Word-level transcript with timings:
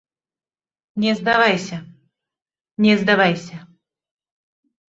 Не 1.03 1.11
здавайся, 1.19 1.77
не 2.87 2.97
здавайся! 3.03 3.57